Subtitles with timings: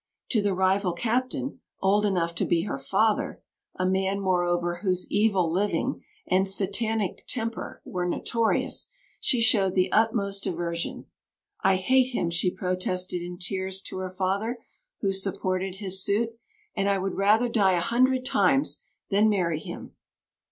[0.31, 3.39] To the rival Captain, old enough to be her father,
[3.75, 8.87] a man, moreover, whose evil living and Satanic temper were notorious,
[9.19, 11.05] she showed the utmost aversion.
[11.63, 14.57] "I hate him," she protested in tears to her father,
[15.01, 16.31] who supported his suit;
[16.75, 19.95] "and I would rather die a hundred times than marry him."